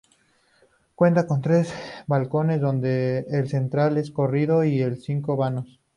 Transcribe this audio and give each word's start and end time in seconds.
Cuenta 0.95 1.27
con 1.27 1.43
tres 1.43 1.71
balcones, 2.07 2.59
donde 2.59 3.19
el 3.29 3.47
central 3.49 3.99
es 3.99 4.09
corrido, 4.09 4.63
y 4.63 4.79
cinco 4.95 5.37
vanos. 5.37 5.79